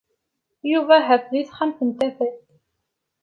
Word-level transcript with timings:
Yuba 0.71 0.95
ha-t 1.05 1.25
di 1.31 1.41
texxamt 1.47 1.79
n 1.83 1.89
Tafat. 1.99 2.37